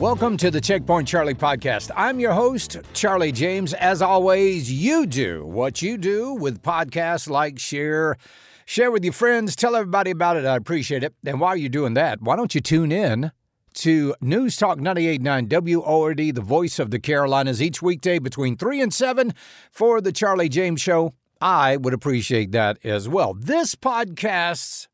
[0.00, 1.90] Welcome to the Checkpoint Charlie podcast.
[1.94, 3.74] I'm your host, Charlie James.
[3.74, 8.16] As always, you do what you do with podcasts like share,
[8.64, 10.46] share with your friends, tell everybody about it.
[10.46, 11.12] I appreciate it.
[11.26, 13.30] And while you're doing that, why don't you tune in
[13.74, 18.94] to News Talk 98.9 WORD, the voice of the Carolinas, each weekday between 3 and
[18.94, 19.34] 7
[19.70, 21.12] for the Charlie James Show.
[21.42, 23.34] I would appreciate that as well.
[23.34, 24.88] This podcast's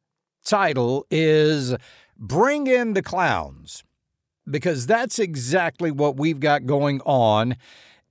[0.45, 1.76] title is
[2.18, 3.84] Bring in the Clowns
[4.48, 7.56] because that's exactly what we've got going on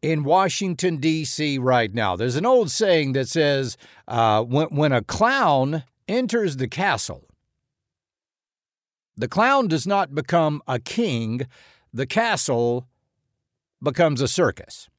[0.02, 1.58] in Washington, D.C.
[1.58, 2.16] right now.
[2.16, 7.26] There's an old saying that says uh, when, when a clown enters the castle,
[9.18, 11.48] the clown does not become a king,
[11.94, 12.88] the castle
[13.82, 14.90] becomes a circus.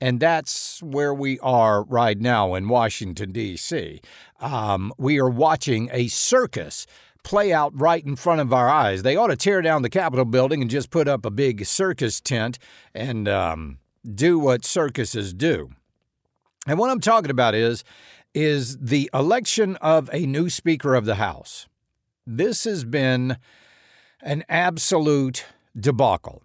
[0.00, 4.00] And that's where we are right now in Washington, D.C.
[4.40, 6.88] Um, we are watching a circus
[7.22, 9.02] play out right in front of our eyes.
[9.02, 12.20] They ought to tear down the Capitol building and just put up a big circus
[12.20, 12.58] tent
[12.94, 13.78] and um,
[14.14, 15.70] do what circuses do.
[16.66, 17.84] And what I'm talking about is
[18.34, 21.66] is the election of a new Speaker of the House.
[22.26, 23.36] This has been
[24.22, 25.44] an absolute
[25.78, 26.42] debacle.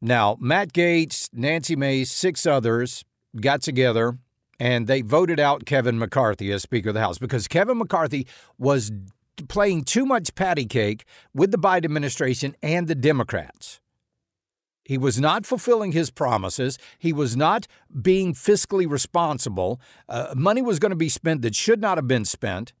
[0.00, 3.04] Now, Matt Gaetz, Nancy Mace, six others
[3.40, 4.18] got together
[4.60, 8.26] and they voted out Kevin McCarthy as Speaker of the House because Kevin McCarthy
[8.58, 8.92] was
[9.48, 11.04] playing too much patty cake
[11.34, 13.80] with the Biden administration and the Democrats.
[14.84, 16.78] He was not fulfilling his promises.
[16.98, 17.66] He was not
[18.02, 19.80] being fiscally responsible.
[20.08, 22.74] Uh, money was going to be spent that should not have been spent.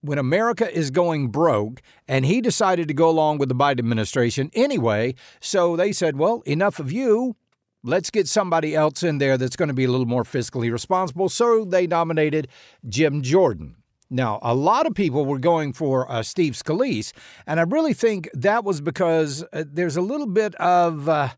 [0.00, 4.50] When America is going broke, and he decided to go along with the Biden administration
[4.52, 7.36] anyway, so they said, well, enough of you.
[7.84, 11.28] Let's get somebody else in there that's going to be a little more fiscally responsible.
[11.28, 12.48] So they nominated
[12.88, 13.76] Jim Jordan.
[14.12, 17.12] Now, a lot of people were going for uh, Steve Scalise,
[17.46, 21.08] and I really think that was because uh, there's a little bit of.
[21.08, 21.28] Uh,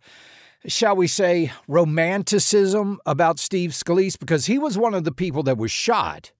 [0.67, 5.59] shall we say, romanticism about Steve Scalise because he was one of the people that
[5.59, 6.33] was shot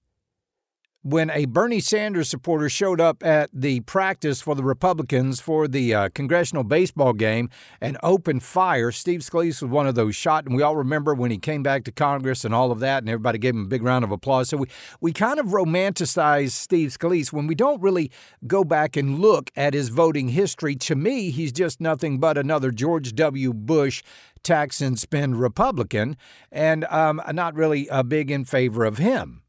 [1.05, 5.93] when a Bernie Sanders supporter showed up at the practice for the Republicans for the
[5.93, 7.47] uh, congressional baseball game
[7.79, 8.91] and opened fire.
[8.91, 11.83] Steve Scalise was one of those shot, and we all remember when he came back
[11.83, 14.49] to Congress and all of that, and everybody gave him a big round of applause.
[14.49, 14.67] So we,
[14.99, 18.09] we kind of romanticize Steve Scalise when we don't really
[18.47, 20.75] go back and look at his voting history.
[20.75, 23.53] To me, he's just nothing but another George W.
[23.53, 24.01] Bush
[24.41, 26.17] tax and spend Republican,
[26.51, 29.43] and um, not really uh, big in favor of him.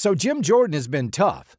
[0.00, 1.58] So Jim Jordan has been tough.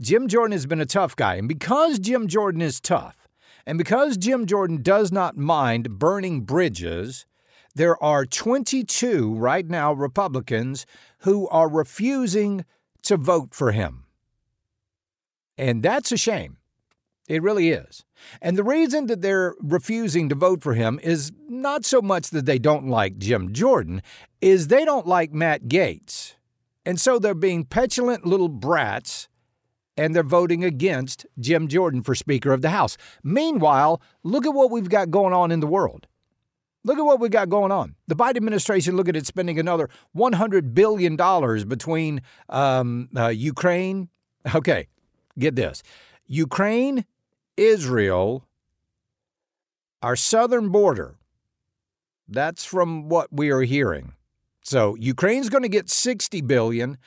[0.00, 1.36] Jim Jordan has been a tough guy.
[1.36, 3.28] And because Jim Jordan is tough,
[3.64, 7.24] and because Jim Jordan does not mind burning bridges,
[7.76, 10.86] there are 22 right now Republicans
[11.18, 12.64] who are refusing
[13.02, 14.06] to vote for him.
[15.56, 16.56] And that's a shame.
[17.28, 18.04] It really is.
[18.42, 22.44] And the reason that they're refusing to vote for him is not so much that
[22.44, 24.02] they don't like Jim Jordan,
[24.40, 26.34] is they don't like Matt Gaetz.
[26.88, 29.28] And so they're being petulant little brats
[29.98, 32.96] and they're voting against Jim Jordan for Speaker of the House.
[33.22, 36.06] Meanwhile, look at what we've got going on in the world.
[36.84, 37.94] Look at what we've got going on.
[38.06, 41.14] The Biden administration, look at it spending another $100 billion
[41.68, 44.08] between um, uh, Ukraine.
[44.54, 44.86] Okay,
[45.38, 45.82] get this
[46.26, 47.04] Ukraine,
[47.58, 48.46] Israel,
[50.00, 51.16] our southern border.
[52.26, 54.14] That's from what we are hearing.
[54.68, 56.98] So Ukraine's going to get 60 billion.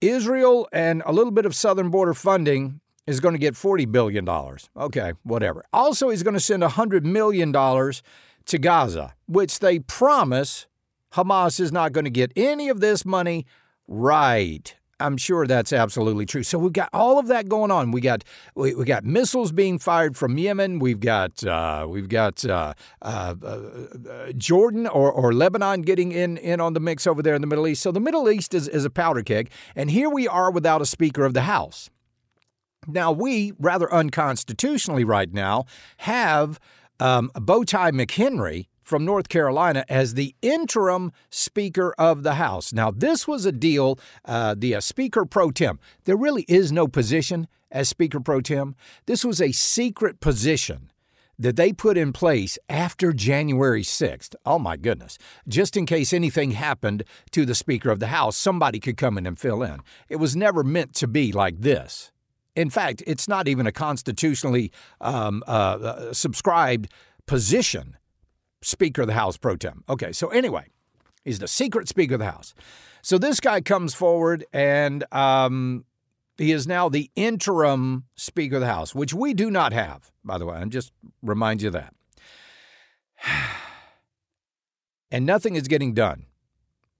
[0.00, 4.24] Israel and a little bit of southern border funding is going to get 40 billion
[4.24, 4.70] dollars.
[4.74, 5.64] Okay, whatever.
[5.72, 8.02] Also he's going to send 100 million dollars
[8.46, 10.66] to Gaza, which they promise
[11.12, 13.44] Hamas is not going to get any of this money
[13.86, 14.74] right.
[15.00, 16.42] I'm sure that's absolutely true.
[16.42, 17.90] So we've got all of that going on.
[17.90, 18.24] We got
[18.54, 20.78] we, we got missiles being fired from Yemen.
[20.78, 26.60] We've got uh, we've got uh, uh, uh, Jordan or, or Lebanon getting in in
[26.60, 27.82] on the mix over there in the Middle East.
[27.82, 30.86] So the Middle East is, is a powder keg, and here we are without a
[30.86, 31.90] Speaker of the House.
[32.86, 35.64] Now we rather unconstitutionally right now
[35.98, 36.60] have
[37.00, 42.72] um, Bowtie McHenry from North Carolina as the interim Speaker of the House.
[42.72, 45.80] Now, this was a deal, uh, the uh, Speaker pro tem.
[46.04, 48.76] There really is no position as Speaker pro tem.
[49.06, 50.90] This was a secret position
[51.38, 54.34] that they put in place after January 6th.
[54.46, 55.18] Oh my goodness.
[55.48, 57.02] Just in case anything happened
[57.32, 59.80] to the Speaker of the House, somebody could come in and fill in.
[60.08, 62.12] It was never meant to be like this.
[62.54, 64.70] In fact, it's not even a constitutionally
[65.00, 66.88] um, uh, uh subscribed
[67.26, 67.96] position.
[68.64, 69.84] Speaker of the House pro tem.
[69.88, 70.66] Okay, so anyway,
[71.24, 72.54] he's the secret Speaker of the House.
[73.02, 75.84] So this guy comes forward and um,
[76.38, 80.38] he is now the interim Speaker of the House, which we do not have, by
[80.38, 80.56] the way.
[80.56, 81.94] I'm just remind you of that.
[85.10, 86.26] and nothing is getting done.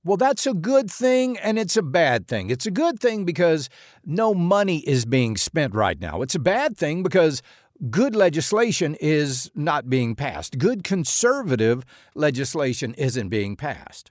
[0.05, 2.51] Well, that's a good thing and it's a bad thing.
[2.51, 3.71] It's a good thing because
[4.05, 6.21] no money is being spent right now.
[6.21, 7.41] It's a bad thing because
[7.91, 10.59] good legislation is not being passed.
[10.59, 11.85] Good conservative
[12.15, 14.11] legislation isn't being passed.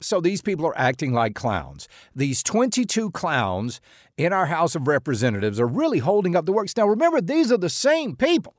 [0.00, 1.88] So these people are acting like clowns.
[2.14, 3.80] These 22 clowns
[4.16, 6.76] in our House of Representatives are really holding up the works.
[6.76, 8.54] Now, remember, these are the same people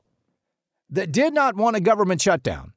[0.88, 2.72] that did not want a government shutdown.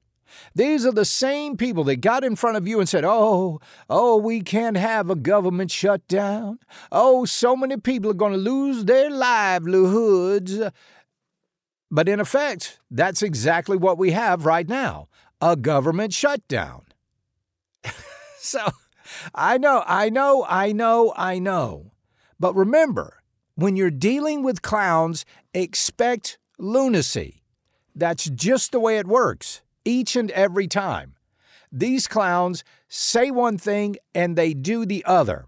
[0.54, 3.60] These are the same people that got in front of you and said, Oh,
[3.90, 6.60] oh, we can't have a government shutdown.
[6.92, 10.60] Oh, so many people are going to lose their livelihoods.
[11.90, 15.08] But in effect, that's exactly what we have right now
[15.40, 16.84] a government shutdown.
[18.40, 18.60] so
[19.34, 21.92] I know, I know, I know, I know.
[22.40, 23.22] But remember,
[23.56, 27.44] when you're dealing with clowns, expect lunacy.
[27.96, 31.16] That's just the way it works each and every time.
[31.72, 35.46] These clowns say one thing and they do the other.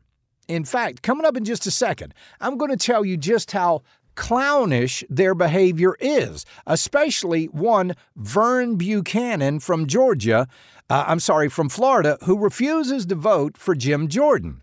[0.47, 3.83] In fact, coming up in just a second, I'm going to tell you just how
[4.19, 10.45] clownish their behavior is, especially one Vern Buchanan from Georgia,
[10.89, 14.61] uh, I'm sorry, from Florida, who refuses to vote for Jim Jordan.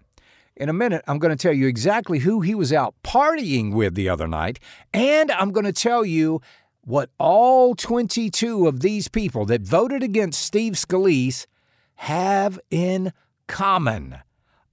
[0.56, 3.94] In a minute, I'm going to tell you exactly who he was out partying with
[3.94, 4.60] the other night,
[4.92, 6.42] and I'm going to tell you
[6.82, 11.46] what all 22 of these people that voted against Steve Scalise
[11.94, 13.14] have in
[13.46, 14.18] common.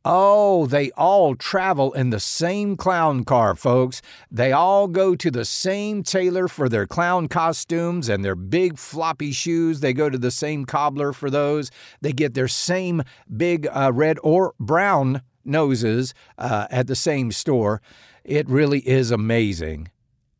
[0.06, 4.02] Oh, they all travel in the same clown car, folks.
[4.30, 9.32] They all go to the same tailor for their clown costumes and their big floppy
[9.32, 9.80] shoes.
[9.80, 11.72] They go to the same cobbler for those.
[12.02, 13.04] They get their same
[13.36, 17.82] big uh, red or brown noses uh, at the same store.
[18.26, 19.90] It really is amazing.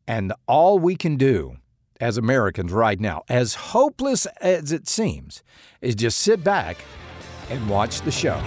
[0.06, 1.56] And all we can do
[2.00, 5.42] as Americans right now, as hopeless as it seems,
[5.80, 6.76] is just sit back
[7.48, 8.42] and watch the show.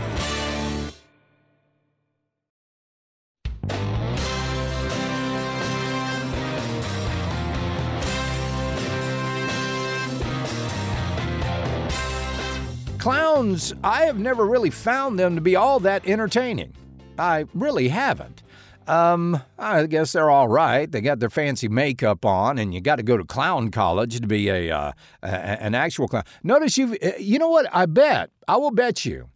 [13.07, 16.73] Clowns, I have never really found them to be all that entertaining.
[17.17, 18.43] I really haven't.
[18.85, 20.91] Um, I guess they're all right.
[20.91, 24.27] They got their fancy makeup on, and you got to go to clown college to
[24.27, 24.91] be a, uh,
[25.23, 26.25] a an actual clown.
[26.43, 26.97] Notice you.
[27.01, 27.69] Uh, you know what?
[27.71, 28.29] I bet.
[28.45, 29.29] I will bet you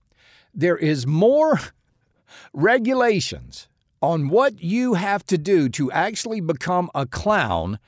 [0.53, 1.57] there is more
[2.53, 3.69] regulations
[4.01, 7.79] on what you have to do to actually become a clown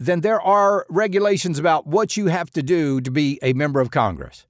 [0.00, 3.90] than there are regulations about what you have to do to be a member of
[3.90, 4.46] Congress.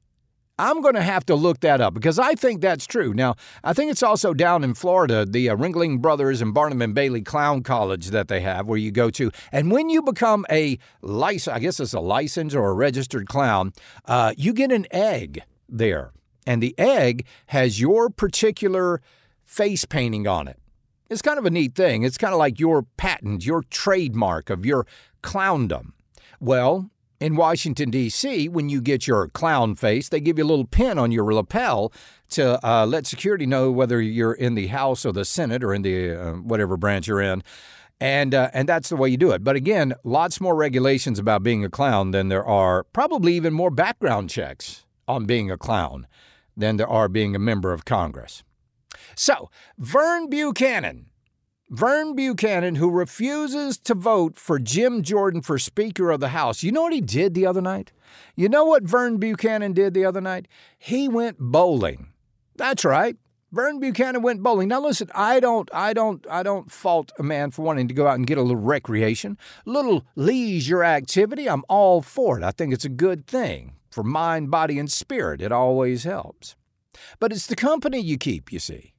[0.58, 3.14] I'm going to have to look that up because I think that's true.
[3.14, 3.34] Now,
[3.64, 7.22] I think it's also down in Florida, the uh, Ringling Brothers and Barnum and Bailey
[7.22, 9.30] Clown College that they have where you go to.
[9.50, 13.72] And when you become a license, I guess it's a licensed or a registered clown,
[14.04, 16.12] uh, you get an egg there.
[16.46, 19.00] And the egg has your particular
[19.44, 20.58] face painting on it.
[21.08, 22.04] It's kind of a neat thing.
[22.04, 24.86] It's kind of like your patent, your trademark of your
[25.22, 25.92] clowndom.
[26.40, 26.90] Well,
[27.22, 30.98] in Washington, D.C., when you get your clown face, they give you a little pin
[30.98, 31.92] on your lapel
[32.30, 35.82] to uh, let security know whether you're in the House or the Senate or in
[35.82, 37.44] the uh, whatever branch you're in.
[38.00, 39.44] And, uh, and that's the way you do it.
[39.44, 43.70] But again, lots more regulations about being a clown than there are, probably even more
[43.70, 46.08] background checks on being a clown
[46.56, 48.42] than there are being a member of Congress.
[49.14, 51.06] So, Vern Buchanan
[51.72, 56.62] Vern Buchanan, who refuses to vote for Jim Jordan for Speaker of the House.
[56.62, 57.92] You know what he did the other night?
[58.36, 60.48] You know what Vern Buchanan did the other night?
[60.78, 62.08] He went bowling.
[62.56, 63.16] That's right.
[63.52, 64.68] Vern Buchanan went bowling.
[64.68, 68.06] Now listen, I don't I don't I don't fault a man for wanting to go
[68.06, 71.48] out and get a little recreation, little leisure activity.
[71.48, 72.44] I'm all for it.
[72.44, 75.40] I think it's a good thing for mind, body and spirit.
[75.40, 76.54] It always helps.
[77.18, 78.92] But it's the company you keep, you see.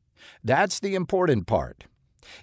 [0.43, 1.85] That's the important part.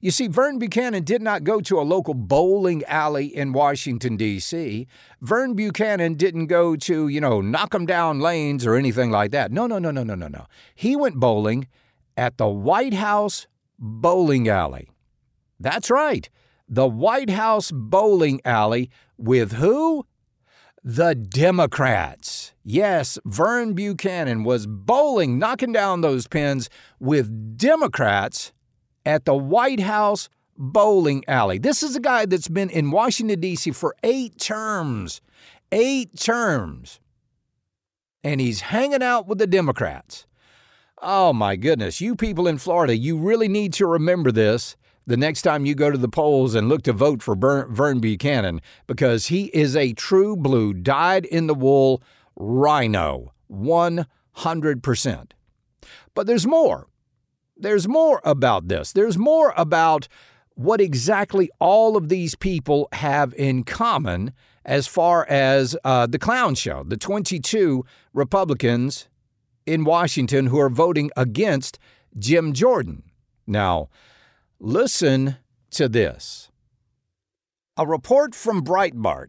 [0.01, 4.87] You see, Vern Buchanan did not go to a local bowling alley in Washington, D.C.
[5.21, 9.53] Vern Buchanan didn't go to, you know, knock 'em down lanes or anything like that.
[9.53, 10.47] No, no, no, no, no, no, no.
[10.75, 11.69] He went bowling
[12.17, 13.47] at the White House
[13.79, 14.89] Bowling Alley.
[15.59, 16.29] That's right,
[16.69, 20.07] the White House Bowling Alley with who?
[20.83, 22.55] The Democrats.
[22.63, 28.53] Yes, Vern Buchanan was bowling, knocking down those pins with Democrats
[29.05, 31.59] at the White House bowling alley.
[31.59, 33.73] This is a guy that's been in Washington, D.C.
[33.73, 35.21] for eight terms.
[35.73, 37.01] Eight terms.
[38.23, 40.27] And he's hanging out with the Democrats.
[41.03, 44.77] Oh my goodness, you people in Florida, you really need to remember this
[45.07, 48.61] the next time you go to the polls and look to vote for Vern Buchanan
[48.87, 52.03] because he is a true blue, dyed in the wool
[52.37, 55.31] rhino, 100%.
[56.15, 56.87] But there's more.
[57.61, 58.93] There's more about this.
[58.93, 60.09] There's more about
[60.55, 64.33] what exactly all of these people have in common
[64.65, 69.09] as far as uh, the clown show, the 22 Republicans
[69.67, 71.79] in Washington who are voting against
[72.19, 73.05] Jim Jordan.
[73.47, 73.89] Now,
[74.59, 75.37] listen
[75.73, 76.51] to this.
[77.77, 79.29] A report from Breitbart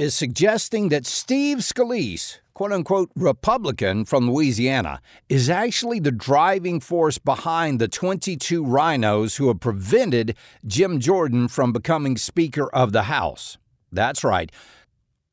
[0.00, 7.18] is suggesting that Steve Scalise, quote unquote Republican from Louisiana, is actually the driving force
[7.18, 10.34] behind the 22 rhinos who have prevented
[10.66, 13.58] Jim Jordan from becoming Speaker of the House.
[13.92, 14.50] That's right.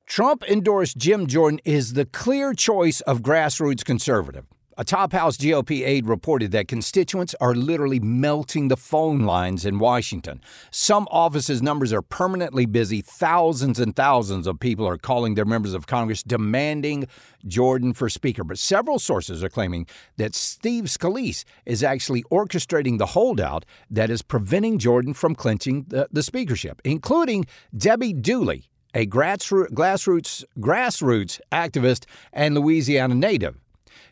[0.06, 4.48] Trump endorsed Jim Jordan is the clear choice of grassroots conservative.
[4.80, 9.80] A top House GOP aide reported that constituents are literally melting the phone lines in
[9.80, 10.40] Washington.
[10.70, 13.02] Some offices' numbers are permanently busy.
[13.02, 17.08] Thousands and thousands of people are calling their members of Congress demanding
[17.48, 18.44] Jordan for Speaker.
[18.44, 24.22] But several sources are claiming that Steve Scalise is actually orchestrating the holdout that is
[24.22, 32.06] preventing Jordan from clinching the, the speakership, including Debbie Dooley, a grassroots, grassroots, grassroots activist
[32.32, 33.58] and Louisiana native.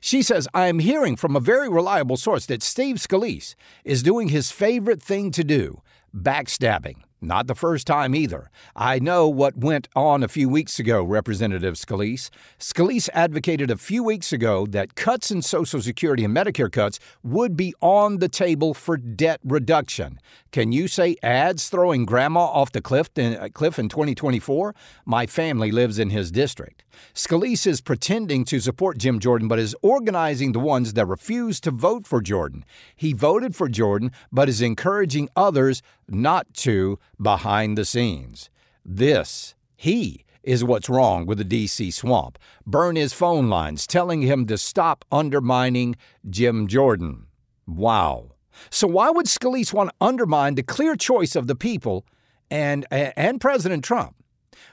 [0.05, 4.29] She says, I am hearing from a very reliable source that Steve Scalise is doing
[4.29, 5.81] his favorite thing to do
[6.15, 6.97] backstabbing.
[7.21, 8.51] Not the first time either.
[8.75, 12.29] I know what went on a few weeks ago, Representative Scalise.
[12.59, 17.57] Scalise advocated a few weeks ago that cuts in Social Security and Medicare cuts would
[17.57, 20.19] be on the table for debt reduction.
[20.51, 24.75] Can you say ads throwing grandma off the cliff in, uh, cliff in 2024?
[25.03, 26.83] My family lives in his district.
[27.13, 31.71] Scalise is pretending to support Jim Jordan, but is organizing the ones that refuse to
[31.71, 32.65] vote for Jordan.
[32.95, 38.49] He voted for Jordan, but is encouraging others not to behind the scenes.
[38.83, 41.91] This, he, is what's wrong with the D.C.
[41.91, 42.37] swamp.
[42.65, 45.95] Burn his phone lines, telling him to stop undermining
[46.29, 47.25] Jim Jordan.
[47.67, 48.31] Wow.
[48.69, 52.05] So why would Scalise want to undermine the clear choice of the people
[52.49, 54.15] and, and President Trump?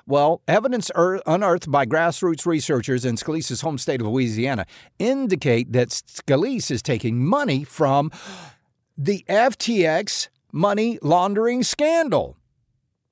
[0.07, 4.67] Well, evidence unearthed by grassroots researchers in Scalise's home state of Louisiana
[4.99, 8.11] indicate that Scalise is taking money from
[8.97, 12.37] the FTX money laundering scandal.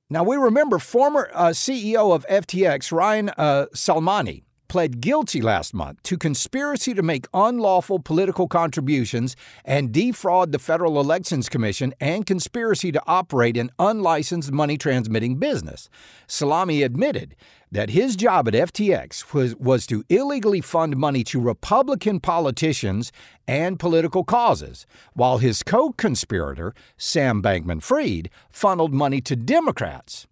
[0.09, 6.01] Now, we remember former uh, CEO of FTX, Ryan uh, Salame, pled guilty last month
[6.01, 9.35] to conspiracy to make unlawful political contributions
[9.65, 15.89] and defraud the Federal Elections Commission and conspiracy to operate an unlicensed money transmitting business.
[16.25, 17.35] Salame admitted
[17.69, 23.11] that his job at FTX was, was to illegally fund money to Republican politicians
[23.49, 30.27] and political causes, while his co conspirator, Sam Bankman Fried, funneled money to Democrats.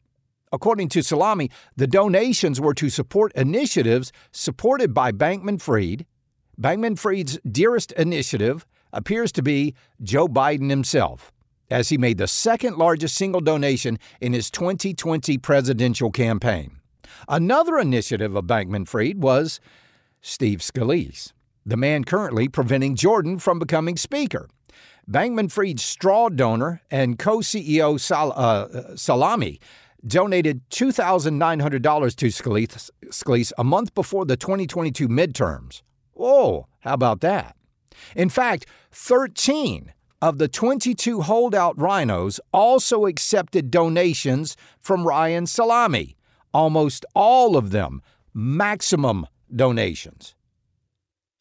[0.51, 6.05] According to Salame, the donations were to support initiatives supported by Bankman Fried.
[6.59, 11.31] Bankman Fried's dearest initiative appears to be Joe Biden himself,
[11.69, 16.77] as he made the second largest single donation in his 2020 presidential campaign.
[17.27, 19.59] Another initiative of Bankman Fried was
[20.21, 21.31] Steve Scalise,
[21.63, 24.49] the man currently preventing Jordan from becoming Speaker.
[25.09, 29.59] Bankman Fried's straw donor and co CEO Sal- uh, Salame
[30.05, 35.81] donated $2,900 to Scalise, a month before the 2022 midterms.
[36.13, 37.55] Whoa, how about that?
[38.15, 46.15] In fact, 13 of the 22 holdout rhinos also accepted donations from Ryan Salame,
[46.53, 48.01] almost all of them
[48.33, 50.35] maximum donations.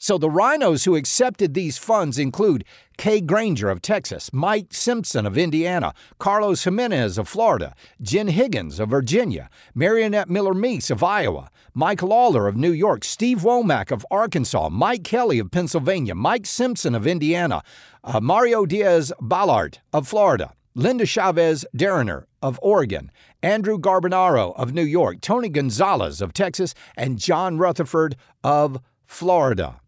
[0.01, 2.65] So the rhinos who accepted these funds include
[2.99, 8.91] Kay Granger of Texas, Mike Simpson of Indiana, Carlos Gimenez of Florida, Jen Kiggans of
[8.91, 14.69] Virginia, Mariannette Miller Meeks of Iowa, Mike Lawler of New York, Steve Womack of Arkansas,
[14.69, 17.63] Mike Kelly of Pennsylvania, Mike Simpson of Indiana,
[18.05, 23.11] uh, Mario Diaz Balart of Florida, Linda Chavez DeRemer of Oregon,
[23.43, 28.15] Andrew Garbarino of New York, Tony Gonzalez of Texas, and John Rutherford
[28.45, 29.81] of Florida.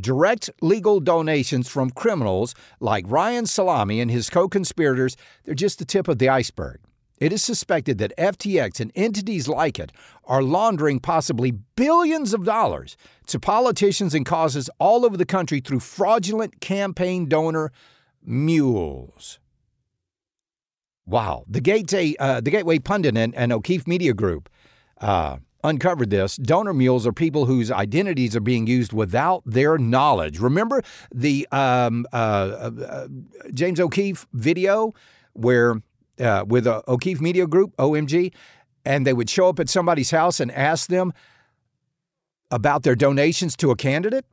[0.00, 5.84] Direct legal donations from criminals like Ryan Salame and his co conspirators, they're just the
[5.84, 6.78] tip of the iceberg.
[7.20, 9.90] It is suspected that FTX and entities like it
[10.24, 15.80] are laundering possibly billions of dollars to politicians and causes all over the country through
[15.80, 17.72] fraudulent campaign donor
[18.22, 19.40] mules.
[21.06, 21.44] Wow.
[21.48, 24.48] The Gateway, uh, the Gateway Pundit and, and O'Keefe Media Group
[25.00, 26.36] uh, uncovered this.
[26.36, 30.38] Donor mules are people whose identities are being used without their knowledge.
[30.38, 30.82] Remember
[31.14, 33.08] the um, uh, uh,
[33.52, 34.94] James O'Keefe video
[35.32, 35.82] where
[36.20, 38.32] uh, with a O'Keefe Media Group, OMG,
[38.84, 41.12] and they would show up at somebody's house and ask them,
[42.50, 44.24] about their donations to a candidate?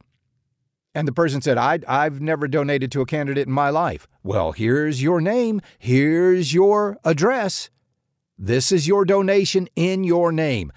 [0.94, 4.08] And the person said, I, I've never donated to a candidate in my life.
[4.24, 7.70] Well, here's your name, here's your address.
[8.38, 10.72] This is your donation in your name.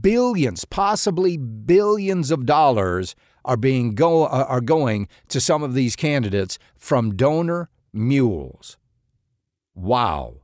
[0.00, 3.14] Billions, possibly billions of dollars
[3.44, 8.76] are being go uh, are going to some of these candidates from donor mules.
[9.74, 10.36] Wow.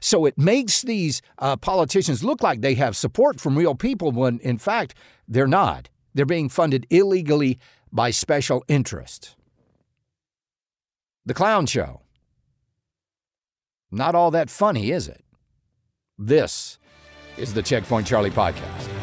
[0.00, 4.38] So it makes these uh, politicians look like they have support from real people when
[4.40, 4.94] in fact
[5.26, 5.88] they're not.
[6.14, 7.58] They're being funded illegally
[7.92, 9.36] by special interests.
[11.24, 12.02] The Clown Show.
[13.90, 15.24] Not all that funny, is it?
[16.18, 16.78] This
[17.36, 18.95] is the Checkpoint Charlie podcast.